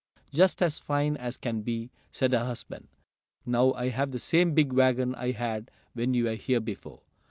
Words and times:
"Just 0.31 0.63
as 0.63 0.79
fine 0.79 1.15
as 1.15 1.37
can 1.37 1.61
be!" 1.61 1.91
said 2.11 2.33
her 2.33 2.43
husband. 2.43 2.87
"Now 3.45 3.71
I 3.73 3.89
have 3.89 4.09
the 4.09 4.17
same 4.17 4.55
big 4.55 4.73
wagon 4.73 5.13
I 5.13 5.29
had 5.29 5.69
when 5.93 6.15
you 6.15 6.23
were 6.23 6.33
here 6.33 6.59
before. 6.59 7.01